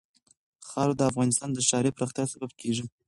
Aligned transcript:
خاوره 0.69 0.95
د 0.97 1.01
افغانستان 1.11 1.49
د 1.53 1.59
ښاري 1.67 1.91
پراختیا 1.97 2.25
سبب 2.33 2.51
کېږي. 2.61 2.83